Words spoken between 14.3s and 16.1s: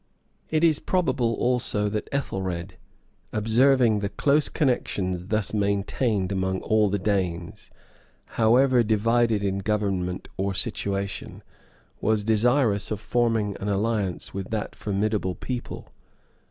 with that formidable people.